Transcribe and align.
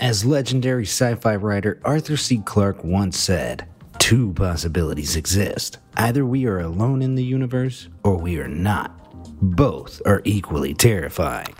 As 0.00 0.24
legendary 0.24 0.84
sci 0.84 1.16
fi 1.16 1.34
writer 1.34 1.80
Arthur 1.84 2.16
C. 2.16 2.38
Clarke 2.44 2.84
once 2.84 3.18
said, 3.18 3.66
two 3.98 4.32
possibilities 4.34 5.16
exist. 5.16 5.78
Either 5.96 6.24
we 6.24 6.46
are 6.46 6.60
alone 6.60 7.02
in 7.02 7.16
the 7.16 7.24
universe, 7.24 7.88
or 8.04 8.16
we 8.16 8.38
are 8.38 8.46
not. 8.46 8.94
Both 9.42 10.00
are 10.06 10.22
equally 10.24 10.72
terrifying. 10.72 11.52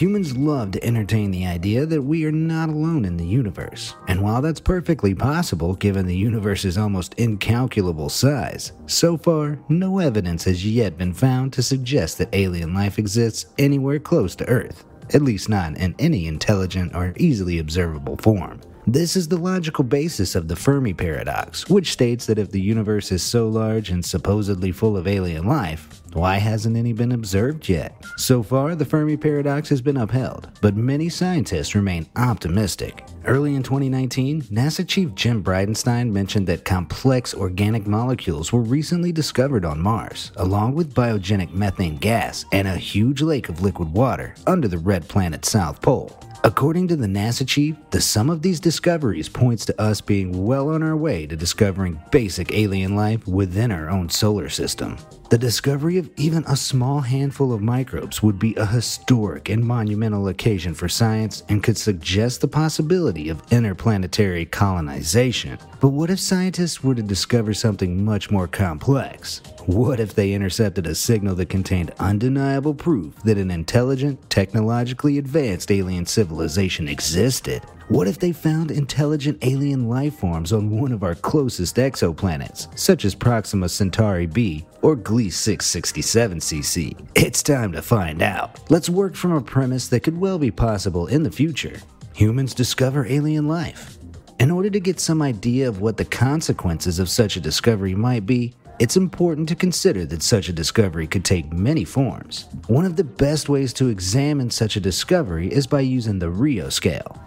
Humans 0.00 0.34
love 0.34 0.70
to 0.70 0.82
entertain 0.82 1.30
the 1.30 1.46
idea 1.46 1.84
that 1.84 2.00
we 2.00 2.24
are 2.24 2.32
not 2.32 2.70
alone 2.70 3.04
in 3.04 3.18
the 3.18 3.26
universe. 3.26 3.94
And 4.08 4.22
while 4.22 4.40
that's 4.40 4.58
perfectly 4.58 5.14
possible 5.14 5.74
given 5.74 6.06
the 6.06 6.16
universe's 6.16 6.78
almost 6.78 7.12
incalculable 7.18 8.08
size, 8.08 8.72
so 8.86 9.18
far, 9.18 9.58
no 9.68 9.98
evidence 9.98 10.44
has 10.44 10.64
yet 10.64 10.96
been 10.96 11.12
found 11.12 11.52
to 11.52 11.62
suggest 11.62 12.16
that 12.16 12.34
alien 12.34 12.72
life 12.72 12.98
exists 12.98 13.52
anywhere 13.58 13.98
close 13.98 14.34
to 14.36 14.48
Earth, 14.48 14.86
at 15.12 15.20
least 15.20 15.50
not 15.50 15.76
in 15.76 15.94
any 15.98 16.26
intelligent 16.26 16.94
or 16.94 17.12
easily 17.18 17.58
observable 17.58 18.16
form. 18.16 18.58
This 18.86 19.16
is 19.16 19.28
the 19.28 19.36
logical 19.36 19.84
basis 19.84 20.34
of 20.34 20.48
the 20.48 20.56
Fermi 20.56 20.94
paradox, 20.94 21.68
which 21.68 21.92
states 21.92 22.24
that 22.24 22.38
if 22.38 22.50
the 22.50 22.60
universe 22.60 23.12
is 23.12 23.22
so 23.22 23.48
large 23.48 23.90
and 23.90 24.02
supposedly 24.02 24.72
full 24.72 24.96
of 24.96 25.06
alien 25.06 25.46
life, 25.46 26.00
why 26.12 26.38
hasn't 26.38 26.76
any 26.76 26.92
been 26.92 27.12
observed 27.12 27.68
yet? 27.68 27.94
So 28.16 28.42
far, 28.42 28.74
the 28.74 28.84
Fermi 28.84 29.16
paradox 29.16 29.68
has 29.68 29.80
been 29.80 29.96
upheld, 29.96 30.50
but 30.60 30.76
many 30.76 31.08
scientists 31.08 31.74
remain 31.74 32.06
optimistic. 32.16 33.04
Early 33.24 33.54
in 33.54 33.62
2019, 33.62 34.42
NASA 34.42 34.86
Chief 34.86 35.14
Jim 35.14 35.44
Bridenstine 35.44 36.10
mentioned 36.10 36.46
that 36.48 36.64
complex 36.64 37.34
organic 37.34 37.86
molecules 37.86 38.52
were 38.52 38.62
recently 38.62 39.12
discovered 39.12 39.64
on 39.64 39.80
Mars, 39.80 40.32
along 40.36 40.74
with 40.74 40.94
biogenic 40.94 41.52
methane 41.52 41.96
gas 41.96 42.44
and 42.52 42.66
a 42.66 42.76
huge 42.76 43.22
lake 43.22 43.48
of 43.48 43.62
liquid 43.62 43.92
water 43.92 44.34
under 44.46 44.68
the 44.68 44.78
red 44.78 45.08
planet's 45.08 45.50
south 45.50 45.80
pole. 45.80 46.18
According 46.42 46.88
to 46.88 46.96
the 46.96 47.06
NASA 47.06 47.46
chief, 47.46 47.76
the 47.90 48.00
sum 48.00 48.30
of 48.30 48.40
these 48.40 48.60
discoveries 48.60 49.28
points 49.28 49.66
to 49.66 49.78
us 49.78 50.00
being 50.00 50.46
well 50.46 50.70
on 50.70 50.82
our 50.82 50.96
way 50.96 51.26
to 51.26 51.36
discovering 51.36 52.00
basic 52.10 52.54
alien 52.54 52.96
life 52.96 53.26
within 53.28 53.70
our 53.70 53.90
own 53.90 54.08
solar 54.08 54.48
system. 54.48 54.96
The 55.28 55.36
discovery 55.36 55.98
even 56.16 56.44
a 56.46 56.56
small 56.56 57.00
handful 57.00 57.52
of 57.52 57.60
microbes 57.60 58.22
would 58.22 58.38
be 58.38 58.54
a 58.54 58.64
historic 58.64 59.48
and 59.48 59.64
monumental 59.64 60.28
occasion 60.28 60.72
for 60.72 60.88
science 60.88 61.42
and 61.48 61.62
could 61.62 61.76
suggest 61.76 62.40
the 62.40 62.48
possibility 62.48 63.28
of 63.28 63.42
interplanetary 63.50 64.46
colonization. 64.46 65.58
But 65.80 65.88
what 65.88 66.10
if 66.10 66.20
scientists 66.20 66.82
were 66.82 66.94
to 66.94 67.02
discover 67.02 67.52
something 67.52 68.04
much 68.04 68.30
more 68.30 68.46
complex? 68.46 69.42
What 69.66 70.00
if 70.00 70.14
they 70.14 70.32
intercepted 70.32 70.86
a 70.86 70.94
signal 70.94 71.34
that 71.36 71.48
contained 71.48 71.92
undeniable 71.98 72.74
proof 72.74 73.14
that 73.24 73.38
an 73.38 73.50
intelligent, 73.50 74.30
technologically 74.30 75.18
advanced 75.18 75.70
alien 75.70 76.06
civilization 76.06 76.88
existed? 76.88 77.62
What 77.90 78.06
if 78.06 78.20
they 78.20 78.30
found 78.30 78.70
intelligent 78.70 79.38
alien 79.42 79.88
life 79.88 80.14
forms 80.14 80.52
on 80.52 80.70
one 80.70 80.92
of 80.92 81.02
our 81.02 81.16
closest 81.16 81.74
exoplanets, 81.74 82.68
such 82.78 83.04
as 83.04 83.16
Proxima 83.16 83.68
Centauri 83.68 84.26
b 84.26 84.64
or 84.80 84.96
Gliese 84.96 85.32
667cc? 85.32 87.08
It's 87.16 87.42
time 87.42 87.72
to 87.72 87.82
find 87.82 88.22
out. 88.22 88.60
Let's 88.70 88.88
work 88.88 89.16
from 89.16 89.32
a 89.32 89.40
premise 89.40 89.88
that 89.88 90.04
could 90.04 90.16
well 90.16 90.38
be 90.38 90.52
possible 90.52 91.08
in 91.08 91.24
the 91.24 91.32
future. 91.32 91.80
Humans 92.14 92.54
discover 92.54 93.06
alien 93.06 93.48
life. 93.48 93.98
In 94.38 94.52
order 94.52 94.70
to 94.70 94.78
get 94.78 95.00
some 95.00 95.20
idea 95.20 95.68
of 95.68 95.80
what 95.80 95.96
the 95.96 96.04
consequences 96.04 97.00
of 97.00 97.08
such 97.08 97.34
a 97.34 97.40
discovery 97.40 97.96
might 97.96 98.24
be, 98.24 98.54
it's 98.78 98.96
important 98.96 99.48
to 99.48 99.56
consider 99.56 100.06
that 100.06 100.22
such 100.22 100.48
a 100.48 100.52
discovery 100.52 101.08
could 101.08 101.24
take 101.24 101.52
many 101.52 101.84
forms. 101.84 102.46
One 102.68 102.84
of 102.84 102.94
the 102.94 103.02
best 103.02 103.48
ways 103.48 103.72
to 103.74 103.88
examine 103.88 104.48
such 104.48 104.76
a 104.76 104.80
discovery 104.80 105.52
is 105.52 105.66
by 105.66 105.80
using 105.80 106.20
the 106.20 106.30
Rio 106.30 106.68
scale. 106.68 107.20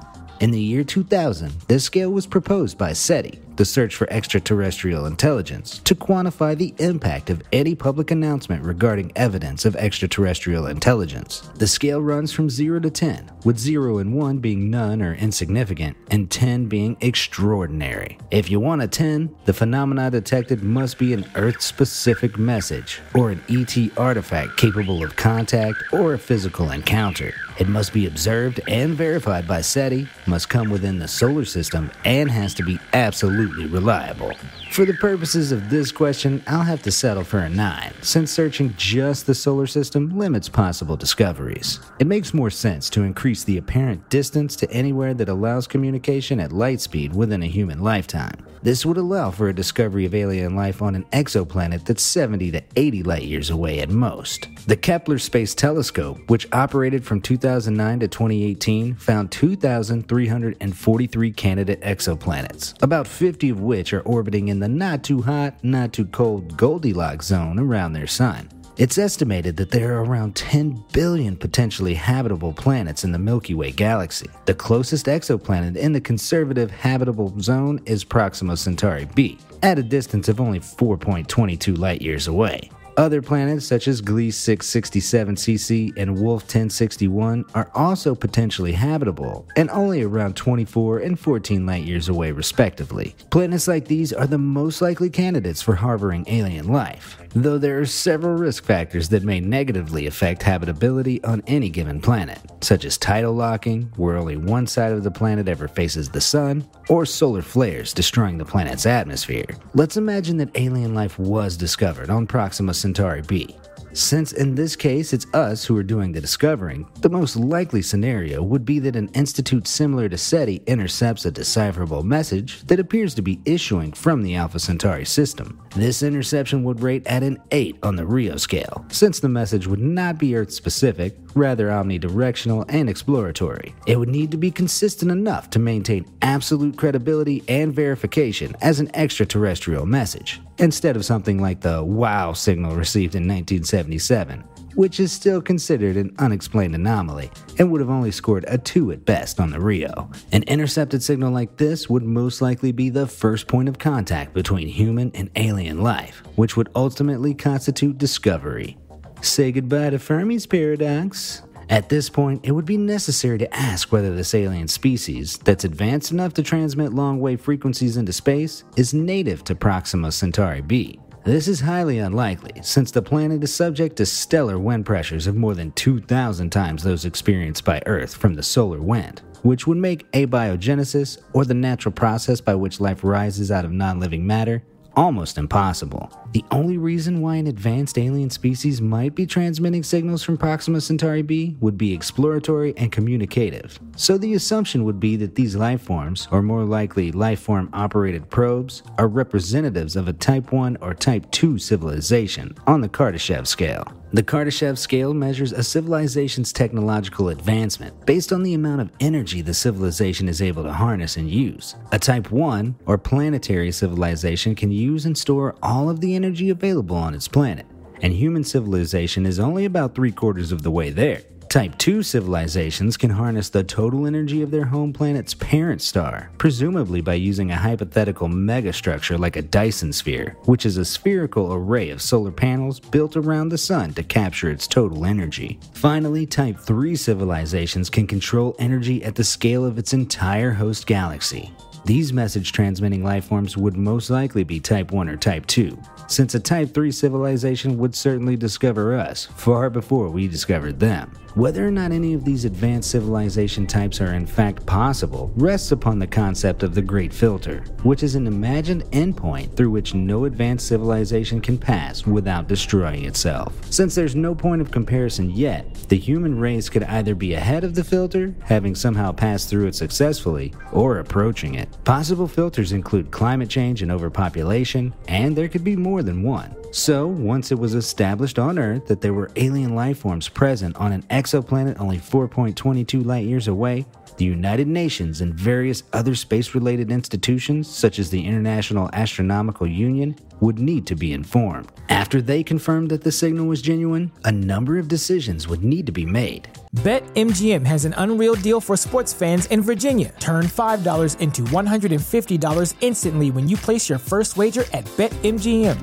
In 0.43 0.51
the 0.51 0.59
year 0.59 0.83
2000, 0.83 1.53
this 1.69 1.85
scale 1.85 2.11
was 2.11 2.27
proposed 2.27 2.77
by 2.77 2.91
SETI, 2.91 3.39
the 3.55 3.65
Search 3.65 3.95
for 3.95 4.11
Extraterrestrial 4.11 5.05
Intelligence, 5.05 5.79
to 5.79 5.95
quantify 5.95 6.57
the 6.57 6.73
impact 6.79 7.29
of 7.29 7.41
any 7.51 7.75
public 7.75 8.11
announcement 8.11 8.63
regarding 8.63 9.11
evidence 9.15 9.65
of 9.65 9.75
extraterrestrial 9.75 10.67
intelligence. 10.67 11.49
The 11.55 11.67
scale 11.67 12.01
runs 12.01 12.31
from 12.31 12.49
0 12.49 12.79
to 12.81 12.89
10, 12.89 13.31
with 13.45 13.57
0 13.57 13.97
and 13.99 14.13
1 14.13 14.37
being 14.39 14.69
none 14.69 15.01
or 15.01 15.13
insignificant, 15.13 15.97
and 16.09 16.29
10 16.29 16.67
being 16.67 16.97
extraordinary. 17.01 18.17
If 18.31 18.49
you 18.49 18.59
want 18.59 18.81
a 18.81 18.87
10, 18.87 19.35
the 19.45 19.53
phenomena 19.53 20.09
detected 20.11 20.63
must 20.63 20.97
be 20.97 21.13
an 21.13 21.25
Earth 21.35 21.61
specific 21.61 22.37
message, 22.37 23.01
or 23.13 23.31
an 23.31 23.43
ET 23.49 23.75
artifact 23.97 24.57
capable 24.57 25.03
of 25.03 25.15
contact 25.15 25.83
or 25.91 26.13
a 26.13 26.19
physical 26.19 26.71
encounter. 26.71 27.33
It 27.59 27.67
must 27.67 27.93
be 27.93 28.07
observed 28.07 28.61
and 28.67 28.95
verified 28.95 29.47
by 29.47 29.61
SETI, 29.61 30.07
must 30.25 30.49
come 30.49 30.71
within 30.71 30.97
the 30.97 31.07
solar 31.07 31.45
system, 31.45 31.91
and 32.03 32.31
has 32.31 32.55
to 32.55 32.63
be 32.63 32.79
absolutely 32.93 33.42
reliable. 33.45 34.37
For 34.73 34.85
the 34.85 34.93
purposes 34.95 35.51
of 35.51 35.69
this 35.69 35.91
question, 35.91 36.41
I'll 36.47 36.63
have 36.63 36.81
to 36.81 36.91
settle 36.91 37.23
for 37.23 37.37
a 37.37 37.47
9, 37.47 37.93
since 38.01 38.31
searching 38.31 38.73
just 38.75 39.27
the 39.27 39.35
solar 39.35 39.67
system 39.67 40.17
limits 40.17 40.49
possible 40.49 40.97
discoveries. 40.97 41.79
It 41.99 42.07
makes 42.07 42.33
more 42.33 42.49
sense 42.49 42.89
to 42.89 43.03
increase 43.03 43.43
the 43.43 43.59
apparent 43.59 44.09
distance 44.09 44.55
to 44.55 44.71
anywhere 44.71 45.13
that 45.13 45.29
allows 45.29 45.67
communication 45.67 46.39
at 46.39 46.51
light 46.51 46.81
speed 46.81 47.13
within 47.13 47.43
a 47.43 47.47
human 47.47 47.83
lifetime. 47.83 48.47
This 48.63 48.83
would 48.83 48.97
allow 48.97 49.29
for 49.29 49.49
a 49.49 49.53
discovery 49.53 50.05
of 50.05 50.15
alien 50.15 50.55
life 50.55 50.81
on 50.81 50.95
an 50.95 51.03
exoplanet 51.11 51.85
that's 51.85 52.01
70 52.01 52.49
to 52.51 52.63
80 52.75 53.03
light 53.03 53.23
years 53.23 53.51
away 53.51 53.81
at 53.81 53.89
most. 53.89 54.47
The 54.65 54.77
Kepler 54.77 55.19
Space 55.19 55.53
Telescope, 55.53 56.17
which 56.29 56.47
operated 56.51 57.05
from 57.05 57.21
2009 57.21 57.99
to 57.99 58.07
2018, 58.07 58.95
found 58.95 59.31
2,343 59.31 61.31
candidate 61.33 61.81
exoplanets, 61.81 62.81
about 62.81 63.05
50 63.05 63.49
of 63.49 63.59
which 63.59 63.93
are 63.93 64.01
orbiting 64.01 64.47
in 64.47 64.62
the 64.63 64.69
not 64.69 65.03
too 65.03 65.21
hot, 65.21 65.61
not 65.61 65.91
too 65.91 66.05
cold 66.05 66.55
Goldilocks 66.55 67.25
zone 67.25 67.59
around 67.59 67.91
their 67.91 68.07
sun. 68.07 68.49
It's 68.77 68.97
estimated 68.97 69.57
that 69.57 69.71
there 69.71 69.93
are 69.93 70.05
around 70.05 70.35
10 70.35 70.85
billion 70.93 71.35
potentially 71.35 71.93
habitable 71.93 72.53
planets 72.53 73.03
in 73.03 73.11
the 73.11 73.19
Milky 73.19 73.53
Way 73.53 73.71
galaxy. 73.71 74.29
The 74.45 74.55
closest 74.55 75.05
exoplanet 75.07 75.75
in 75.75 75.91
the 75.91 76.01
conservative 76.01 76.71
habitable 76.71 77.37
zone 77.39 77.81
is 77.85 78.03
Proxima 78.03 78.55
Centauri 78.55 79.05
b, 79.13 79.37
at 79.61 79.77
a 79.77 79.83
distance 79.83 80.29
of 80.29 80.39
only 80.39 80.59
4.22 80.59 81.77
light 81.77 82.01
years 82.01 82.27
away. 82.27 82.71
Other 82.97 83.23
planets 83.23 83.65
such 83.65 83.87
as 83.87 84.03
Gliese 84.03 84.33
667cc 84.33 85.93
and 85.97 86.15
Wolf 86.15 86.43
1061 86.43 87.45
are 87.55 87.71
also 87.73 88.13
potentially 88.13 88.71
habitable 88.71 89.47
and 89.55 89.69
only 89.71 90.03
around 90.03 90.35
24 90.35 90.99
and 90.99 91.19
14 91.19 91.65
light 91.65 91.85
years 91.85 92.07
away, 92.07 92.31
respectively. 92.31 93.15
Planets 93.31 93.67
like 93.67 93.85
these 93.85 94.13
are 94.13 94.27
the 94.27 94.37
most 94.37 94.81
likely 94.81 95.09
candidates 95.09 95.61
for 95.61 95.73
harboring 95.73 96.23
alien 96.27 96.67
life, 96.67 97.17
though 97.33 97.57
there 97.57 97.79
are 97.79 97.85
several 97.85 98.35
risk 98.35 98.63
factors 98.63 99.09
that 99.09 99.23
may 99.23 99.39
negatively 99.39 100.05
affect 100.05 100.43
habitability 100.43 101.23
on 101.23 101.41
any 101.47 101.69
given 101.69 101.99
planet, 101.99 102.39
such 102.61 102.85
as 102.85 102.97
tidal 102.97 103.33
locking, 103.33 103.91
where 103.95 104.17
only 104.17 104.37
one 104.37 104.67
side 104.67 104.91
of 104.91 105.03
the 105.03 105.11
planet 105.11 105.47
ever 105.47 105.67
faces 105.67 106.09
the 106.09 106.21
sun, 106.21 106.63
or 106.89 107.05
solar 107.05 107.41
flares 107.41 107.91
destroying 107.91 108.37
the 108.37 108.45
planet's 108.45 108.85
atmosphere. 108.85 109.45
Let's 109.73 109.97
imagine 109.97 110.37
that 110.37 110.55
alien 110.55 110.93
life 110.93 111.17
was 111.17 111.57
discovered 111.57 112.11
on 112.11 112.27
Proxima 112.27 112.73
Centauri 112.83 113.21
b. 113.21 113.55
Since 113.93 114.33
in 114.33 114.55
this 114.55 114.75
case 114.75 115.13
it's 115.13 115.27
us 115.33 115.63
who 115.63 115.77
are 115.77 115.83
doing 115.83 116.11
the 116.11 116.19
discovering, 116.19 116.85
the 116.99 117.09
most 117.09 117.37
likely 117.37 117.81
scenario 117.81 118.41
would 118.41 118.65
be 118.65 118.79
that 118.79 118.95
an 118.95 119.07
institute 119.09 119.67
similar 119.67 120.09
to 120.09 120.17
SETI 120.17 120.63
intercepts 120.65 121.25
a 121.25 121.31
decipherable 121.31 122.03
message 122.03 122.63
that 122.63 122.79
appears 122.79 123.13
to 123.15 123.21
be 123.21 123.39
issuing 123.45 123.93
from 123.93 124.21
the 124.21 124.35
Alpha 124.35 124.59
Centauri 124.59 125.05
system. 125.05 125.61
This 125.75 126.03
interception 126.03 126.63
would 126.63 126.81
rate 126.81 127.07
at 127.07 127.23
an 127.23 127.37
8 127.51 127.77
on 127.83 127.95
the 127.95 128.05
Rio 128.05 128.35
scale, 128.35 128.83
since 128.89 129.19
the 129.19 129.29
message 129.29 129.65
would 129.67 129.79
not 129.79 130.17
be 130.17 130.35
Earth 130.35 130.51
specific, 130.51 131.15
rather 131.35 131.67
omnidirectional 131.67 132.65
and 132.69 132.89
exploratory. 132.89 133.75
It 133.87 133.99
would 133.99 134.09
need 134.09 134.31
to 134.31 134.37
be 134.37 134.51
consistent 134.51 135.11
enough 135.11 135.49
to 135.51 135.59
maintain 135.59 136.05
absolute 136.21 136.77
credibility 136.77 137.43
and 137.47 137.73
verification 137.73 138.55
as 138.61 138.79
an 138.79 138.89
extraterrestrial 138.95 139.85
message, 139.85 140.41
instead 140.57 140.95
of 140.95 141.05
something 141.05 141.41
like 141.41 141.61
the 141.61 141.83
WOW 141.83 142.33
signal 142.33 142.75
received 142.75 143.15
in 143.15 143.23
1977, 143.23 144.43
which 144.75 144.99
is 144.99 145.11
still 145.11 145.41
considered 145.41 145.97
an 145.97 146.15
unexplained 146.17 146.73
anomaly 146.73 147.29
and 147.59 147.71
would 147.71 147.81
have 147.81 147.89
only 147.89 148.11
scored 148.11 148.45
a 148.47 148.57
2 148.57 148.91
at 148.91 149.05
best 149.05 149.39
on 149.39 149.51
the 149.51 149.59
Rio. 149.59 150.09
An 150.31 150.43
intercepted 150.43 151.03
signal 151.03 151.31
like 151.31 151.57
this 151.57 151.89
would 151.89 152.03
most 152.03 152.41
likely 152.41 152.71
be 152.71 152.89
the 152.89 153.05
first 153.05 153.47
point 153.47 153.69
of 153.69 153.77
contact 153.77 154.33
between 154.33 154.67
human 154.67 155.11
and 155.13 155.29
alien 155.35 155.83
life, 155.83 156.23
which 156.35 156.57
would 156.57 156.69
ultimately 156.75 157.35
constitute 157.35 157.97
discovery. 157.97 158.77
Say 159.23 159.53
goodbye 159.53 159.91
to 159.91 159.99
Fermi's 159.99 160.45
paradox. 160.45 161.43
At 161.69 161.87
this 161.87 162.09
point, 162.09 162.41
it 162.43 162.51
would 162.51 162.65
be 162.65 162.75
necessary 162.75 163.37
to 163.37 163.55
ask 163.55 163.89
whether 163.89 164.13
this 164.13 164.35
alien 164.35 164.67
species, 164.67 165.37
that's 165.37 165.63
advanced 165.63 166.11
enough 166.11 166.33
to 166.33 166.43
transmit 166.43 166.91
long 166.91 167.21
wave 167.21 167.39
frequencies 167.39 167.95
into 167.95 168.11
space, 168.11 168.65
is 168.75 168.93
native 168.93 169.45
to 169.45 169.55
Proxima 169.55 170.11
Centauri 170.11 170.59
b. 170.59 170.99
This 171.23 171.47
is 171.47 171.61
highly 171.61 171.99
unlikely, 171.99 172.61
since 172.63 172.91
the 172.91 173.01
planet 173.01 173.41
is 173.45 173.55
subject 173.55 173.95
to 173.95 174.05
stellar 174.05 174.59
wind 174.59 174.85
pressures 174.85 175.25
of 175.25 175.37
more 175.37 175.55
than 175.55 175.71
2,000 175.71 176.49
times 176.49 176.83
those 176.83 177.05
experienced 177.05 177.63
by 177.63 177.81
Earth 177.85 178.13
from 178.13 178.33
the 178.33 178.43
solar 178.43 178.81
wind, 178.81 179.21
which 179.41 179.65
would 179.65 179.77
make 179.77 180.11
abiogenesis, 180.11 181.17
or 181.31 181.45
the 181.45 181.53
natural 181.53 181.93
process 181.93 182.41
by 182.41 182.55
which 182.55 182.81
life 182.81 183.05
rises 183.05 183.51
out 183.51 183.63
of 183.63 183.71
non 183.71 184.01
living 184.01 184.27
matter, 184.27 184.63
almost 184.95 185.37
impossible. 185.37 186.11
The 186.31 186.43
only 186.51 186.77
reason 186.77 187.21
why 187.21 187.35
an 187.35 187.47
advanced 187.47 187.97
alien 187.97 188.29
species 188.29 188.81
might 188.81 189.15
be 189.15 189.25
transmitting 189.25 189.83
signals 189.83 190.23
from 190.23 190.37
Proxima 190.37 190.81
Centauri 190.81 191.21
b 191.21 191.55
would 191.59 191.77
be 191.77 191.93
exploratory 191.93 192.73
and 192.77 192.91
communicative. 192.91 193.79
So 193.95 194.17
the 194.17 194.33
assumption 194.33 194.83
would 194.83 194.99
be 194.99 195.15
that 195.17 195.35
these 195.35 195.55
life 195.55 195.81
forms, 195.81 196.27
or 196.31 196.41
more 196.41 196.63
likely 196.63 197.11
life 197.11 197.39
form 197.39 197.69
operated 197.73 198.29
probes, 198.29 198.83
are 198.97 199.07
representatives 199.07 199.95
of 199.95 200.07
a 200.07 200.13
Type 200.13 200.51
1 200.51 200.77
or 200.81 200.93
Type 200.93 201.29
2 201.31 201.57
civilization 201.57 202.55
on 202.67 202.81
the 202.81 202.89
Kardashev 202.89 203.47
scale. 203.47 203.85
The 204.13 204.21
Kardashev 204.21 204.77
scale 204.77 205.11
measures 205.15 205.53
a 205.53 205.63
civilization's 205.63 206.53
technological 206.53 207.29
advancement 207.29 208.05
based 208.05 208.31
on 208.31 208.43
the 208.43 208.53
amount 208.53 208.81
of 208.81 208.91
energy 208.99 209.41
the 209.41 209.55
civilization 209.55 210.29
is 210.29 210.39
able 210.39 210.61
to 210.61 210.71
harness 210.71 211.17
and 211.17 211.27
use. 211.27 211.75
A 211.91 211.97
Type 211.97 212.29
1 212.29 212.75
or 212.85 212.99
planetary 212.99 213.71
civilization 213.71 214.53
can 214.53 214.71
use 214.71 215.07
and 215.07 215.17
store 215.17 215.55
all 215.63 215.89
of 215.89 215.99
the 215.99 216.13
energy 216.13 216.51
available 216.51 216.95
on 216.95 217.15
its 217.15 217.27
planet, 217.27 217.65
and 218.03 218.13
human 218.13 218.43
civilization 218.43 219.25
is 219.25 219.39
only 219.39 219.65
about 219.65 219.95
three 219.95 220.11
quarters 220.11 220.51
of 220.51 220.61
the 220.61 220.69
way 220.69 220.91
there. 220.91 221.23
Type 221.53 221.77
2 221.77 222.01
civilizations 222.01 222.97
can 222.97 223.11
harness 223.11 223.49
the 223.49 223.63
total 223.63 224.07
energy 224.07 224.41
of 224.41 224.49
their 224.49 224.65
home 224.65 224.91
planet's 224.91 225.35
parent 225.35 225.83
star, 225.83 226.31
presumably 226.39 226.99
by 226.99 227.13
using 227.13 227.51
a 227.51 227.55
hypothetical 227.55 228.27
megastructure 228.27 229.19
like 229.19 229.35
a 229.35 229.43
Dyson 229.43 229.93
sphere, 229.93 230.35
which 230.45 230.65
is 230.65 230.77
a 230.77 230.83
spherical 230.83 231.53
array 231.53 231.91
of 231.91 232.01
solar 232.01 232.31
panels 232.31 232.79
built 232.79 233.15
around 233.15 233.49
the 233.49 233.57
sun 233.59 233.93
to 233.93 234.01
capture 234.01 234.49
its 234.49 234.65
total 234.65 235.05
energy. 235.05 235.59
Finally, 235.75 236.25
Type 236.25 236.57
3 236.57 236.95
civilizations 236.95 237.87
can 237.87 238.07
control 238.07 238.55
energy 238.57 239.03
at 239.03 239.13
the 239.13 239.23
scale 239.23 239.63
of 239.63 239.77
its 239.77 239.93
entire 239.93 240.53
host 240.53 240.87
galaxy. 240.87 241.51
These 241.85 242.13
message 242.13 242.53
transmitting 242.53 243.03
life 243.03 243.25
forms 243.25 243.57
would 243.57 243.75
most 243.75 244.09
likely 244.09 244.45
be 244.45 244.59
Type 244.59 244.91
1 244.91 245.09
or 245.09 245.17
Type 245.17 245.45
2, 245.47 245.77
since 246.07 246.35
a 246.35 246.39
Type 246.39 246.73
3 246.73 246.91
civilization 246.91 247.77
would 247.77 247.95
certainly 247.95 248.35
discover 248.35 248.95
us 248.95 249.25
far 249.25 249.69
before 249.69 250.09
we 250.09 250.27
discovered 250.27 250.79
them. 250.79 251.11
Whether 251.35 251.67
or 251.67 251.71
not 251.71 251.91
any 251.91 252.13
of 252.13 252.23
these 252.23 252.45
advanced 252.45 252.91
civilization 252.91 253.65
types 253.65 253.99
are 254.01 254.13
in 254.13 254.27
fact 254.27 254.67
possible 254.67 255.31
rests 255.35 255.71
upon 255.71 255.97
the 255.97 256.05
concept 256.05 256.61
of 256.61 256.75
the 256.75 256.81
Great 256.81 257.11
Filter, 257.11 257.63
which 257.81 258.03
is 258.03 258.13
an 258.13 258.27
imagined 258.27 258.83
endpoint 258.91 259.55
through 259.55 259.71
which 259.71 259.95
no 259.95 260.25
advanced 260.25 260.67
civilization 260.67 261.41
can 261.41 261.57
pass 261.57 262.05
without 262.05 262.47
destroying 262.47 263.05
itself. 263.05 263.59
Since 263.71 263.95
there's 263.95 264.15
no 264.15 264.35
point 264.35 264.61
of 264.61 264.69
comparison 264.69 265.31
yet, 265.31 265.73
the 265.89 265.97
human 265.97 266.39
race 266.39 266.69
could 266.69 266.83
either 266.83 267.15
be 267.15 267.33
ahead 267.33 267.63
of 267.63 267.73
the 267.73 267.83
filter, 267.83 268.35
having 268.43 268.75
somehow 268.75 269.11
passed 269.11 269.49
through 269.49 269.67
it 269.67 269.75
successfully, 269.75 270.53
or 270.71 270.99
approaching 270.99 271.55
it. 271.55 271.69
Possible 271.83 272.27
filters 272.27 272.73
include 272.73 273.09
climate 273.09 273.49
change 273.49 273.81
and 273.81 273.91
overpopulation, 273.91 274.93
and 275.07 275.35
there 275.35 275.49
could 275.49 275.63
be 275.63 275.75
more 275.75 275.92
than 276.01 276.23
one. 276.23 276.55
So, 276.71 277.05
once 277.05 277.51
it 277.51 277.59
was 277.59 277.75
established 277.75 278.39
on 278.39 278.57
Earth 278.57 278.87
that 278.87 279.01
there 279.01 279.13
were 279.13 279.29
alien 279.35 279.75
life 279.75 279.99
forms 279.99 280.27
present 280.27 280.75
on 280.77 280.91
an 280.91 281.03
exoplanet 281.03 281.79
only 281.79 281.99
4.22 281.99 283.05
light 283.05 283.25
years 283.25 283.47
away, 283.47 283.85
the 284.17 284.25
United 284.25 284.67
Nations 284.67 285.21
and 285.21 285.33
various 285.33 285.83
other 285.93 286.15
space 286.15 286.55
related 286.55 286.91
institutions, 286.91 287.67
such 287.67 287.99
as 287.99 288.09
the 288.09 288.25
International 288.25 288.89
Astronomical 288.93 289.67
Union, 289.67 290.15
would 290.39 290.59
need 290.59 290.85
to 290.87 290.95
be 290.95 291.13
informed. 291.13 291.71
After 291.89 292.21
they 292.21 292.43
confirmed 292.43 292.89
that 292.89 293.03
the 293.03 293.11
signal 293.11 293.45
was 293.45 293.61
genuine, 293.61 294.11
a 294.25 294.31
number 294.31 294.77
of 294.77 294.87
decisions 294.87 295.47
would 295.47 295.63
need 295.63 295.85
to 295.85 295.91
be 295.91 296.05
made. 296.05 296.49
BetMGM 296.75 297.65
has 297.65 297.85
an 297.85 297.93
unreal 297.97 298.35
deal 298.35 298.59
for 298.59 298.75
sports 298.75 299.13
fans 299.13 299.45
in 299.47 299.61
Virginia. 299.61 300.13
Turn 300.19 300.45
$5 300.45 301.19
into 301.19 301.41
$150 301.43 302.73
instantly 302.81 303.31
when 303.31 303.47
you 303.47 303.55
place 303.55 303.87
your 303.87 303.99
first 303.99 304.37
wager 304.37 304.65
at 304.73 304.85
BetMGM. 304.97 305.82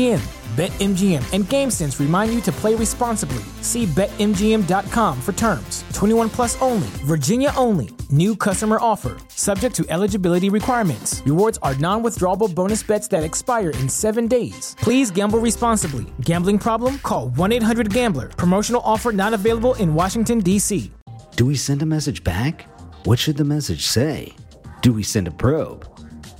BetMGM 0.00 1.22
and 1.32 1.44
GameSense 1.44 2.00
remind 2.00 2.32
you 2.32 2.40
to 2.42 2.52
play 2.52 2.74
responsibly. 2.74 3.42
See 3.60 3.86
BetMGM.com 3.86 5.20
for 5.20 5.32
terms. 5.32 5.84
21 5.92 6.28
plus 6.30 6.60
only, 6.60 6.88
Virginia 7.04 7.52
only. 7.56 7.90
New 8.10 8.34
customer 8.34 8.78
offer. 8.80 9.16
Subject 9.28 9.74
to 9.76 9.86
eligibility 9.88 10.48
requirements. 10.48 11.22
Rewards 11.24 11.58
are 11.62 11.74
non 11.76 12.02
withdrawable 12.02 12.52
bonus 12.54 12.82
bets 12.82 13.08
that 13.08 13.22
expire 13.24 13.70
in 13.70 13.88
seven 13.88 14.26
days. 14.26 14.74
Please 14.80 15.10
gamble 15.10 15.38
responsibly. 15.38 16.06
Gambling 16.22 16.58
problem? 16.58 16.98
Call 16.98 17.28
1 17.30 17.52
800 17.52 17.92
Gambler. 17.92 18.28
Promotional 18.28 18.82
offer 18.84 19.12
not 19.12 19.34
available 19.34 19.74
in 19.74 19.94
Washington, 19.94 20.40
D.C. 20.40 20.90
Do 21.36 21.46
we 21.46 21.56
send 21.56 21.82
a 21.82 21.86
message 21.86 22.24
back? 22.24 22.66
What 23.04 23.18
should 23.18 23.36
the 23.36 23.44
message 23.44 23.86
say? 23.86 24.34
Do 24.80 24.92
we 24.92 25.02
send 25.02 25.28
a 25.28 25.30
probe? 25.30 25.86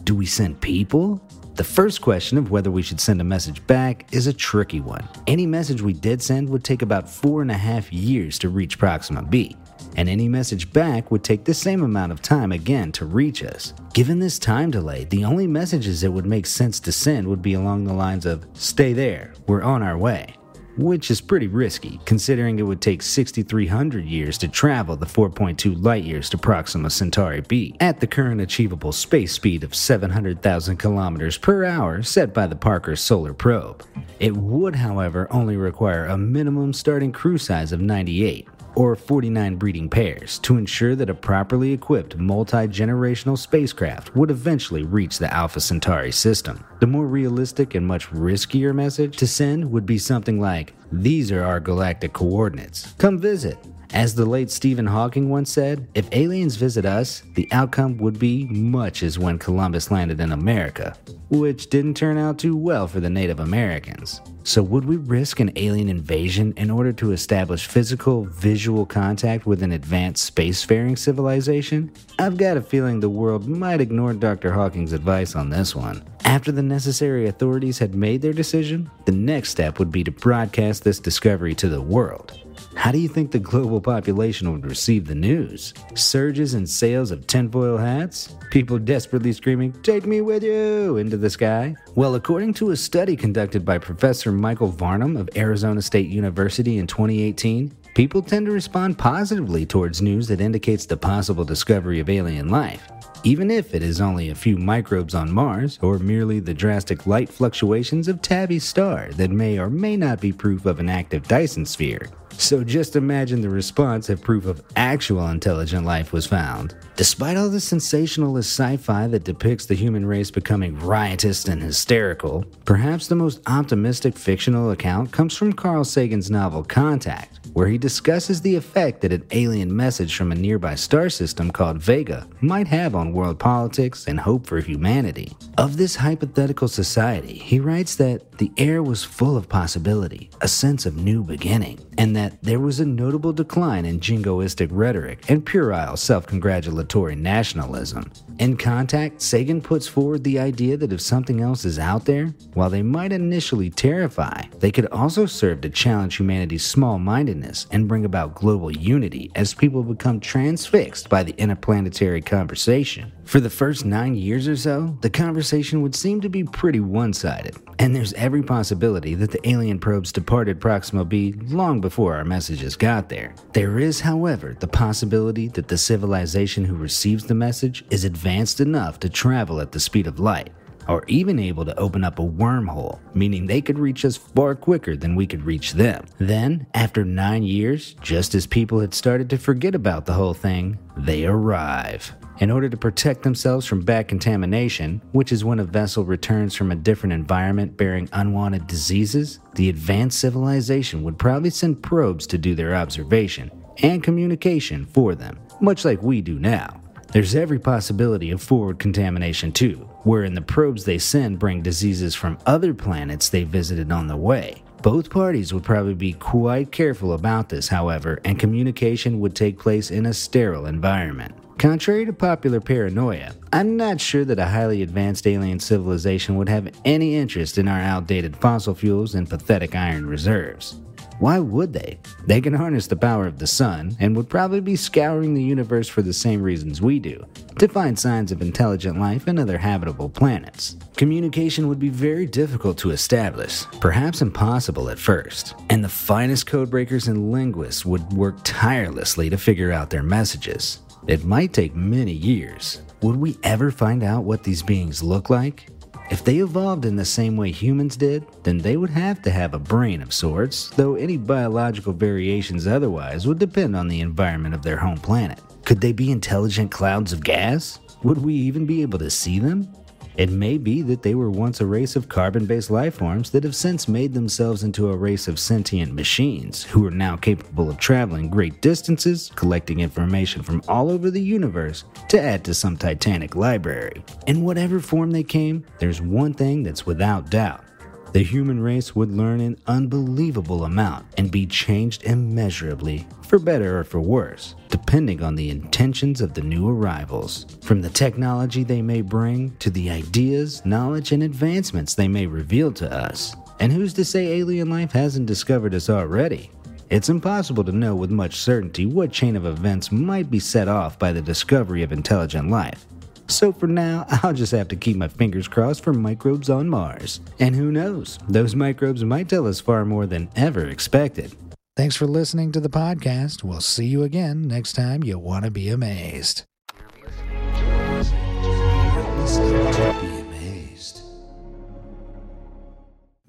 Do 0.05 0.15
we 0.15 0.27
send 0.27 0.61
people? 0.61 1.23
The 1.61 1.65
first 1.65 2.01
question 2.01 2.39
of 2.39 2.51
whether 2.51 2.71
we 2.71 2.81
should 2.81 3.03
send 3.03 3.21
a 3.21 3.25
message 3.25 3.67
back 3.67 4.07
is 4.15 4.27
a 4.27 4.33
tricky 4.33 4.81
one. 4.81 5.07
Any 5.27 5.45
message 5.45 5.83
we 5.83 5.93
did 5.93 6.23
send 6.23 6.49
would 6.49 6.65
take 6.65 6.81
about 6.81 7.07
four 7.07 7.43
and 7.43 7.51
a 7.51 7.55
half 7.55 7.93
years 7.93 8.39
to 8.39 8.49
reach 8.49 8.79
Proxima 8.79 9.25
b, 9.25 9.55
and 9.95 10.09
any 10.09 10.27
message 10.27 10.73
back 10.73 11.11
would 11.11 11.23
take 11.23 11.45
the 11.45 11.53
same 11.53 11.83
amount 11.83 12.13
of 12.13 12.23
time 12.23 12.53
again 12.53 12.93
to 12.93 13.05
reach 13.05 13.45
us. 13.45 13.75
Given 13.93 14.21
this 14.21 14.39
time 14.39 14.71
delay, 14.71 15.05
the 15.05 15.23
only 15.23 15.47
messages 15.47 16.01
that 16.01 16.11
would 16.11 16.25
make 16.25 16.47
sense 16.47 16.81
to 16.81 16.93
send 16.93 17.29
would 17.29 17.43
be 17.43 17.53
along 17.53 17.85
the 17.85 17.93
lines 17.93 18.25
of, 18.25 18.47
Stay 18.55 18.95
there, 18.95 19.35
we're 19.47 19.63
on 19.63 19.83
our 19.83 19.99
way 19.99 20.35
which 20.81 21.11
is 21.11 21.21
pretty 21.21 21.47
risky, 21.47 22.01
considering 22.05 22.59
it 22.59 22.63
would 22.63 22.81
take 22.81 23.03
6,300 23.03 24.05
years 24.05 24.39
to 24.39 24.49
travel 24.49 24.97
the 24.97 25.07
4.2 25.07 25.83
light 25.83 26.05
years 26.05 26.31
to 26.31 26.39
Proxima 26.39 26.91
Centauri 26.91 27.43
b 27.43 27.77
at 27.81 28.01
the 28.01 28.07
current 28.07 28.41
achievable 28.41 28.93
space 28.93 29.33
speed 29.33 29.63
of 29.63 29.75
700,000 29.75 30.77
kilometers 30.77 31.37
per 31.37 31.65
hour 31.65 32.03
set 32.03 32.33
by 32.33 32.47
the 32.47 32.57
Parker 32.57 32.97
Solar 32.97 33.35
Probe. 33.35 33.85
It 34.19 34.37
would, 34.37 34.77
however, 34.77 35.29
only 35.31 35.57
require 35.57 36.07
a 36.07 36.17
minimum 36.17 36.73
starting 36.73 37.13
crew 37.13 37.39
size 37.39 37.73
of 37.73 37.81
98, 37.81 38.49
or 38.75 38.95
49 38.97 39.57
breeding 39.57 39.89
pairs 39.89 40.39
to 40.41 40.57
ensure 40.57 40.95
that 40.97 41.11
a 41.11 41.15
properly 41.15 41.73
equipped 41.73 42.17
multi 42.17 42.67
generational 42.69 43.39
spacecraft 43.39 44.15
would 44.17 44.31
eventually 44.31 44.83
reach 44.83 45.19
the 45.19 45.33
Alpha 45.33 45.61
Centauri 45.61 46.13
system. 46.13 46.65
The 46.81 46.87
more 46.87 47.07
realistic 47.07 47.75
and 47.75 47.87
much 47.87 48.09
riskier 48.11 48.75
message 48.75 49.17
to 49.19 49.27
send 49.27 49.71
would 49.71 49.87
be 49.87 49.99
something 49.99 50.41
like, 50.41 50.75
These 50.93 51.31
are 51.33 51.43
our 51.43 51.61
galactic 51.61 52.13
coordinates. 52.13 52.93
Come 52.99 53.19
visit. 53.19 53.59
As 53.93 54.15
the 54.15 54.25
late 54.25 54.53
Stephen 54.53 54.87
Hawking 54.87 55.29
once 55.29 55.51
said, 55.51 55.89
if 55.95 56.09
aliens 56.13 56.55
visit 56.55 56.87
us, 56.87 57.25
the 57.35 57.49
outcome 57.51 57.99
would 57.99 58.21
be 58.21 58.47
much 58.47 59.03
as 59.03 59.19
when 59.19 59.37
Columbus 59.37 59.91
landed 59.91 60.21
in 60.21 60.31
America, 60.31 60.97
which 61.29 61.71
didn't 61.71 61.97
turn 61.97 62.17
out 62.17 62.39
too 62.39 62.57
well 62.57 62.87
for 62.87 63.01
the 63.01 63.11
Native 63.11 63.41
Americans. 63.41 64.21
So, 64.45 64.63
would 64.63 64.85
we 64.85 64.97
risk 64.97 65.41
an 65.41 65.53
alien 65.57 65.89
invasion 65.89 66.55
in 66.57 66.71
order 66.71 66.93
to 66.95 67.11
establish 67.11 67.67
physical, 67.67 68.25
visual 68.27 68.87
contact 68.87 69.45
with 69.45 69.61
an 69.63 69.73
advanced 69.73 70.35
spacefaring 70.35 70.97
civilization? 70.97 71.93
I've 72.19 72.37
got 72.37 72.57
a 72.57 72.63
feeling 72.63 73.01
the 73.01 73.11
world 73.11 73.49
might 73.49 73.81
ignore 73.81 74.15
Dr. 74.15 74.53
Hawking's 74.53 74.93
advice 74.93 75.35
on 75.35 75.51
this 75.51 75.75
one. 75.75 76.05
After 76.25 76.53
the 76.53 76.63
necessary 76.63 77.27
authorities 77.27 77.79
had 77.79 77.95
made 77.95 78.23
their 78.23 78.33
decision, 78.33 78.89
the 79.05 79.13
next 79.13 79.51
step 79.51 79.81
would 79.81 79.91
be 79.91 80.05
to 80.05 80.13
broadcast 80.13 80.85
this 80.85 81.01
discovery 81.01 81.57
to 81.57 81.69
the 81.69 81.83
world. 81.83 82.39
How 82.75 82.93
do 82.93 82.99
you 82.99 83.09
think 83.09 83.31
the 83.31 83.39
global 83.39 83.81
population 83.81 84.51
would 84.53 84.65
receive 84.65 85.07
the 85.07 85.15
news? 85.15 85.75
Surges 85.95 86.55
in 86.55 86.67
sales 86.67 87.11
of 87.11 87.27
tinfoil 87.27 87.77
hats? 87.77 88.37
People 88.51 88.79
desperately 88.79 89.33
screaming, 89.33 89.73
Take 89.83 90.07
me 90.07 90.21
with 90.21 90.43
you! 90.43 90.97
into 90.97 91.17
the 91.17 91.31
sky? 91.31 91.75
Well, 91.95 92.15
according 92.15 92.55
to 92.55 92.71
a 92.71 92.77
study 92.77 93.17
conducted 93.17 93.65
by 93.65 93.79
Professor 93.79 94.31
Michael 94.33 94.69
Varnum 94.69 95.17
of 95.17 95.29
Arizona 95.37 95.83
State 95.83 96.09
University 96.09 96.79
in 96.79 96.87
2018, 96.87 97.73
people 97.95 98.23
tend 98.23 98.47
to 98.47 98.53
respond 98.53 98.97
positively 98.99 99.67
towards 99.67 100.01
news 100.01 100.29
that 100.29 100.41
indicates 100.41 100.87
the 100.87 100.97
possible 100.97 101.45
discovery 101.45 101.99
of 102.01 102.09
alien 102.09 102.49
life. 102.49 102.89
Even 103.25 103.51
if 103.51 103.75
it 103.75 103.83
is 103.83 104.01
only 104.01 104.31
a 104.31 104.35
few 104.35 104.57
microbes 104.57 105.15
on 105.15 105.31
Mars 105.31 105.79
or 105.83 105.99
merely 105.99 106.41
the 106.41 106.55
drastic 106.55 107.07
light 107.07 107.29
fluctuations 107.29 108.09
of 108.09 108.23
Tabby's 108.23 108.65
star 108.65 109.11
that 109.13 109.31
may 109.31 109.59
or 109.59 109.69
may 109.69 109.97
not 109.97 110.21
be 110.21 110.33
proof 110.33 110.67
of 110.67 110.81
an 110.81 110.89
active 110.89 111.27
Dyson 111.29 111.67
sphere. 111.67 112.09
So 112.33 112.65
just 112.65 112.97
imagine 112.97 113.43
the 113.43 113.51
response 113.51 114.09
if 114.09 114.23
proof 114.23 114.47
of 114.47 114.63
actual 114.75 115.29
intelligent 115.29 115.85
life 115.85 116.11
was 116.13 116.27
found. 116.27 116.75
Despite 116.97 117.37
all 117.37 117.51
the 117.51 117.61
sensationalist 117.61 118.59
sci 118.59 118.79
fi 118.79 119.07
that 119.09 119.25
depicts 119.25 119.67
the 119.67 119.75
human 119.75 120.07
race 120.07 120.31
becoming 120.31 120.79
riotous 120.79 121.45
and 121.45 121.63
hysterical, 121.63 122.45
perhaps 122.65 123.09
the 123.09 123.15
most 123.15 123.43
optimistic 123.47 124.17
fictional 124.17 124.71
account 124.71 125.13
comes 125.13 125.37
from 125.37 125.53
Carl 125.53 125.85
Sagan's 125.85 126.31
novel 126.31 126.65
Contact 126.65 127.40
where 127.53 127.69
he 127.69 127.79
discusses 127.79 128.41
the 128.41 128.55
effect 128.55 129.01
that 129.01 129.13
an 129.13 129.25
alien 129.33 129.75
message 129.75 130.15
from 130.15 130.33
a 130.33 130.35
nearby 130.35 130.75
star 130.75 131.09
system 131.11 131.51
called 131.51 131.79
Vega 131.79 132.27
might 132.41 132.69
have 132.69 132.95
on 132.95 133.13
world 133.13 133.39
politics 133.39 134.07
and 134.07 134.21
hope 134.21 134.47
for 134.47 134.61
humanity. 134.61 135.33
Of 135.59 135.77
this 135.77 135.97
hypothetical 135.97 136.69
society, 136.69 137.35
he 137.35 137.61
writes 137.61 137.97
that 137.97 138.39
the 138.39 138.53
air 138.57 138.83
was 138.83 139.05
full 139.05 139.37
of 139.37 139.49
possibility, 139.49 140.31
a 140.41 140.49
sense 140.49 140.87
of 140.87 140.97
new 140.97 141.23
beginning, 141.23 141.79
and 141.99 142.15
that 142.17 142.43
there 142.43 142.61
was 142.61 142.81
a 142.81 142.87
notable 142.87 143.33
decline 143.33 143.85
in 143.85 144.01
jingoistic 144.01 144.69
rhetoric 144.71 145.29
and 145.29 145.45
puerile 145.45 145.97
self 145.97 146.27
congratulatory 146.27 147.17
nationalism. 147.17 148.11
In 148.39 148.57
Contact, 148.57 149.21
Sagan 149.21 149.61
puts 149.61 149.87
forward 149.87 150.25
the 150.25 150.39
idea 150.39 150.77
that 150.79 150.93
if 150.93 151.01
something 151.01 151.41
else 151.41 151.65
is 151.65 151.79
out 151.79 152.07
there, 152.07 152.29
while 152.55 152.71
they 152.71 152.83
might 152.83 153.13
initially 153.13 153.69
terrify, 153.69 154.43
they 154.61 154.71
could 154.71 154.87
also 154.87 155.27
serve 155.27 155.61
to 155.61 155.69
challenge 155.69 156.17
humanity's 156.17 156.65
small 156.65 156.99
mindedness 156.99 157.40
and 157.71 157.89
bring 157.89 158.05
about 158.05 158.35
global 158.35 158.71
unity 158.71 159.31
as 159.35 159.55
people 159.55 159.83
become 159.83 160.21
transfixed 160.21 161.09
by 161.09 161.23
the 161.23 161.35
interplanetary 161.39 162.21
conversation. 162.21 163.13
For 163.25 163.41
the 163.41 163.51
first 163.51 163.85
nine 163.85 164.15
years 164.15 164.49
or 164.49 164.57
so, 164.57 164.99
the 165.01 165.11
conversation 165.11 165.83
would 165.83 165.95
seem 165.95 166.21
to 166.21 166.29
be 166.29 166.45
pretty 166.45 166.81
one 166.81 167.13
sided, 167.13 167.57
and 167.79 167.95
there's 167.95 168.13
every 168.15 168.43
possibility 168.43 169.15
that 169.15 169.31
the 169.31 169.49
alien 169.49 169.79
probes 169.79 170.13
departed 170.13 170.61
Proxima 170.61 171.05
b 171.05 171.33
long 171.47 171.81
before 171.81 172.17
our 172.17 172.25
messages 172.25 172.77
got 172.77 173.09
there. 173.09 173.35
There 173.53 173.79
is, 173.79 174.01
however, 174.01 174.57
the 174.59 174.69
possibility 174.69 175.49
that 175.49 175.69
the 175.69 175.79
civilization 175.79 176.65
who 176.65 176.75
receives 176.75 177.25
the 177.25 177.35
message 177.35 177.85
is 177.91 178.05
advanced 178.05 178.61
enough 178.61 178.99
to 179.01 179.09
travel 179.09 179.61
at 179.61 179.73
the 179.73 179.81
speed 179.81 180.07
of 180.07 180.19
light, 180.19 180.51
or 180.91 181.05
even 181.07 181.39
able 181.39 181.65
to 181.65 181.79
open 181.79 182.03
up 182.03 182.19
a 182.19 182.23
wormhole, 182.23 182.99
meaning 183.15 183.47
they 183.47 183.61
could 183.61 183.79
reach 183.79 184.05
us 184.05 184.17
far 184.17 184.55
quicker 184.55 184.97
than 184.97 185.15
we 185.15 185.27
could 185.27 185.43
reach 185.45 185.73
them. 185.73 186.05
Then, 186.19 186.67
after 186.75 187.05
nine 187.05 187.45
years, 187.45 187.95
just 188.01 188.35
as 188.35 188.47
people 188.47 188.81
had 188.81 188.93
started 188.93 189.31
to 189.31 189.39
forget 189.39 189.77
about 189.77 190.05
the 190.05 190.13
whole 190.13 190.35
thing, 190.35 190.79
they 190.97 191.25
arrive. 191.25 192.13
In 192.41 192.51
order 192.51 192.69
to 192.69 192.77
protect 192.77 193.23
themselves 193.23 193.67
from 193.67 193.83
back 193.83 194.09
contamination, 194.09 195.03
which 195.13 195.31
is 195.31 195.45
when 195.45 195.61
a 195.61 195.65
vessel 195.65 196.05
returns 196.05 196.57
from 196.57 196.73
a 196.73 196.77
different 196.77 197.13
environment 197.13 197.77
bearing 197.77 198.09
unwanted 198.13 198.67
diseases, 198.67 199.41
the 199.55 199.69
advanced 199.69 200.19
civilization 200.19 201.03
would 201.03 201.19
probably 201.19 201.51
send 201.51 201.83
probes 201.83 202.27
to 202.29 202.39
do 202.39 202.55
their 202.55 202.75
observation 202.75 203.51
and 203.83 204.03
communication 204.03 204.87
for 204.87 205.15
them, 205.15 205.39
much 205.61 205.85
like 205.85 206.03
we 206.03 206.21
do 206.21 206.39
now. 206.39 206.81
There's 207.13 207.35
every 207.35 207.59
possibility 207.59 208.31
of 208.31 208.41
forward 208.41 208.79
contamination 208.79 209.53
too, 209.53 209.90
wherein 210.03 210.35
the 210.35 210.43
probes 210.43 210.85
they 210.85 210.99
send 210.99 211.39
bring 211.39 211.63
diseases 211.63 212.15
from 212.15 212.39
other 212.47 212.75
planets 212.75 213.29
they 213.29 213.45
visited 213.45 213.93
on 213.93 214.07
the 214.07 214.17
way. 214.17 214.63
Both 214.83 215.11
parties 215.11 215.53
would 215.53 215.63
probably 215.63 215.95
be 215.95 216.15
quite 216.15 216.73
careful 216.73 217.13
about 217.13 217.51
this, 217.51 217.69
however, 217.69 218.19
and 218.25 218.39
communication 218.39 219.21
would 219.21 219.35
take 219.35 219.59
place 219.59 219.91
in 219.91 220.07
a 220.07 220.15
sterile 220.15 220.67
environment. 220.67 221.35
Contrary 221.59 222.07
to 222.07 222.13
popular 222.15 222.59
paranoia, 222.59 223.35
I'm 223.53 223.77
not 223.77 224.01
sure 224.01 224.25
that 224.25 224.39
a 224.39 224.47
highly 224.47 224.81
advanced 224.81 225.27
alien 225.27 225.61
civilization 225.61 226.37
would 226.37 226.49
have 226.49 226.73
any 226.87 227.17
interest 227.17 227.59
in 227.59 227.69
our 227.69 227.81
outdated 227.81 228.35
fossil 228.37 228.75
fuels 228.75 229.15
and 229.15 229.29
pathetic 229.29 229.75
iron 229.75 230.07
reserves. 230.07 230.77
Why 231.21 231.39
would 231.39 231.75
they? 231.75 231.99
They 232.27 232.41
can 232.41 232.55
harness 232.55 232.87
the 232.87 232.97
power 232.97 233.27
of 233.27 233.39
the 233.39 233.47
sun 233.47 233.95
and 234.01 234.17
would 234.17 234.31
probably 234.31 234.61
be 234.61 234.75
scouring 234.75 235.35
the 235.35 235.43
universe 235.43 235.87
for 235.87 236.01
the 236.01 236.15
same 236.15 236.43
reasons 236.43 236.81
we 236.81 236.99
do 236.99 237.27
to 237.59 237.69
find 237.69 237.99
signs 237.99 238.33
of 238.33 238.41
intelligent 238.41 238.99
life 238.99 239.29
in 239.29 239.39
other 239.39 239.59
habitable 239.59 240.09
planets. 240.09 240.77
Communication 240.97 241.69
would 241.69 241.79
be 241.79 241.91
very 241.91 242.25
difficult 242.25 242.79
to 242.79 242.91
establish, 242.91 243.67
perhaps 243.81 244.23
impossible 244.23 244.89
at 244.89 244.99
first, 244.99 245.55
and 245.69 245.85
the 245.85 245.91
finest 245.91 246.47
codebreakers 246.47 247.07
and 247.07 247.31
linguists 247.31 247.85
would 247.85 248.15
work 248.15 248.37
tirelessly 248.43 249.29
to 249.29 249.37
figure 249.37 249.73
out 249.73 249.91
their 249.91 250.03
messages. 250.03 250.79
It 251.07 251.25
might 251.25 251.53
take 251.53 251.75
many 251.75 252.13
years. 252.13 252.81
Would 253.03 253.17
we 253.17 253.37
ever 253.43 253.71
find 253.71 254.03
out 254.03 254.25
what 254.25 254.43
these 254.43 254.63
beings 254.63 255.03
look 255.03 255.29
like? 255.29 255.67
If 256.11 256.25
they 256.25 256.39
evolved 256.39 256.85
in 256.87 256.97
the 256.97 257.05
same 257.05 257.37
way 257.37 257.53
humans 257.53 257.97
did, 257.97 258.27
then 258.43 258.59
they 258.59 258.77
would 258.77 258.91
have 258.91 259.23
to 259.23 259.31
have 259.31 259.55
a 259.55 259.61
brain 259.61 260.03
of 260.03 260.13
sorts, 260.13 260.69
though 260.71 260.97
any 260.97 261.17
biological 261.17 261.93
variations 261.93 262.67
otherwise 262.67 263.29
would 263.29 263.39
depend 263.39 263.77
on 263.77 263.87
the 263.87 264.01
environment 264.01 264.57
of 264.57 264.63
their 264.63 264.77
home 264.77 264.99
planet. 264.99 265.39
Could 265.65 265.81
they 265.81 265.93
be 265.93 266.11
intelligent 266.11 266.73
clouds 266.73 267.13
of 267.13 267.23
gas? 267.23 267.79
Would 268.03 268.19
we 268.19 268.35
even 268.35 268.67
be 268.67 268.83
able 268.83 268.99
to 268.99 269.09
see 269.09 269.39
them? 269.39 269.69
It 270.17 270.31
may 270.31 270.59
be 270.59 270.83
that 270.83 271.03
they 271.03 271.15
were 271.15 271.31
once 271.31 271.61
a 271.61 271.67
race 271.67 271.97
of 271.97 272.09
carbon 272.09 272.47
based 272.47 272.71
life 272.71 272.95
forms 272.95 273.31
that 273.31 273.45
have 273.45 273.55
since 273.55 273.89
made 273.89 274.13
themselves 274.13 274.63
into 274.63 274.91
a 274.91 274.97
race 274.97 275.29
of 275.29 275.39
sentient 275.39 275.95
machines 275.95 276.65
who 276.65 276.85
are 276.87 276.91
now 276.91 277.17
capable 277.17 277.71
of 277.71 277.79
traveling 277.79 278.29
great 278.29 278.61
distances, 278.61 279.31
collecting 279.37 279.81
information 279.81 280.43
from 280.43 280.63
all 280.69 280.91
over 280.91 281.11
the 281.11 281.23
universe 281.23 281.85
to 282.09 282.21
add 282.21 282.45
to 282.45 282.55
some 282.55 282.77
titanic 282.77 283.37
library. 283.37 284.03
In 284.27 284.45
whatever 284.45 284.81
form 284.81 285.11
they 285.13 285.23
came, 285.23 285.65
there's 285.79 286.01
one 286.01 286.35
thing 286.35 286.63
that's 286.63 286.87
without 286.87 287.31
doubt 287.31 287.65
the 288.13 288.23
human 288.23 288.61
race 288.61 288.97
would 288.97 289.11
learn 289.11 289.41
an 289.41 289.57
unbelievable 289.67 290.65
amount 290.65 291.07
and 291.17 291.31
be 291.31 291.47
changed 291.47 292.03
immeasurably, 292.03 293.07
for 293.23 293.39
better 293.39 293.79
or 293.79 293.85
for 293.85 294.01
worse, 294.01 294.57
depending 294.69 295.23
on 295.23 295.37
the 295.37 295.51
intentions 295.51 296.21
of 296.21 296.35
the 296.35 296.41
new 296.41 296.69
arrivals. 296.69 297.47
From 297.63 297.81
the 297.81 297.91
technology 297.91 298.65
they 298.65 298.83
may 298.83 299.01
bring 299.01 299.55
to 299.59 299.71
the 299.71 299.91
ideas, 299.91 300.65
knowledge, 300.67 301.13
and 301.13 301.23
advancements 301.23 301.95
they 301.95 302.09
may 302.09 302.27
reveal 302.27 302.73
to 302.73 302.93
us. 302.93 303.37
And 303.61 303.73
who's 303.73 303.93
to 303.95 304.05
say 304.05 304.39
alien 304.39 304.71
life 304.71 304.93
hasn't 304.93 305.27
discovered 305.27 305.75
us 305.75 305.89
already? 305.89 306.51
It's 306.91 307.09
impossible 307.09 307.63
to 307.65 307.73
know 307.73 307.95
with 307.95 308.11
much 308.11 308.35
certainty 308.37 308.87
what 308.87 309.13
chain 309.13 309.37
of 309.37 309.47
events 309.47 309.93
might 309.93 310.29
be 310.29 310.41
set 310.41 310.67
off 310.67 310.99
by 310.99 311.13
the 311.13 311.23
discovery 311.23 311.85
of 311.85 311.93
intelligent 311.93 312.51
life. 312.51 312.85
So 313.31 313.53
for 313.53 313.67
now, 313.67 314.07
I'll 314.23 314.33
just 314.33 314.53
have 314.53 314.69
to 314.69 314.77
keep 314.77 314.97
my 314.97 315.09
fingers 315.09 315.49
crossed 315.49 315.85
for 315.85 315.93
microbes 315.93 316.51
on 316.51 316.69
Mars. 316.69 317.21
And 317.39 317.55
who 317.55 317.71
knows, 317.73 318.19
those 318.29 318.55
microbes 318.55 319.05
might 319.05 319.29
tell 319.29 319.47
us 319.47 319.61
far 319.61 319.85
more 319.85 320.07
than 320.07 320.29
ever 320.37 320.67
expected. 320.67 321.35
Thanks 321.77 321.97
for 321.97 322.07
listening 322.07 322.53
to 322.53 322.61
the 322.61 322.69
podcast. 322.69 323.43
We'll 323.43 323.61
see 323.61 323.87
you 323.87 324.03
again 324.03 324.47
next 324.47 324.75
time 324.75 325.03
you 325.05 325.19
want 325.19 325.45
to 325.45 325.51
be 325.51 325.69
amazed. 325.71 326.45